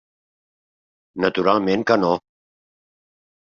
Naturalment 1.27 1.87
que 1.93 2.01
no! 2.05 2.13